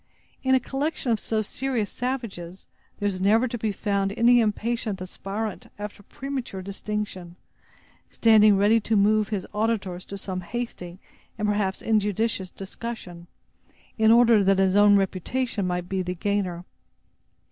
[0.41, 2.65] In a collection of so serious savages,
[2.97, 7.35] there is never to be found any impatient aspirant after premature distinction,
[8.09, 10.97] standing ready to move his auditors to some hasty,
[11.37, 13.27] and, perhaps, injudicious discussion,
[13.95, 16.65] in order that his own reputation may be the gainer.